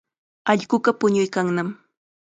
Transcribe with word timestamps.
Allquqa 0.51 0.91
puñuykanmi. 0.99 1.63